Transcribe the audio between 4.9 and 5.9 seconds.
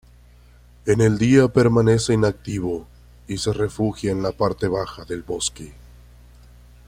del bosque.